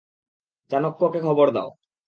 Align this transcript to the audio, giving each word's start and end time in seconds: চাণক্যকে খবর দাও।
চাণক্যকে 0.71 1.19
খবর 1.21 1.47
দাও। 1.51 1.69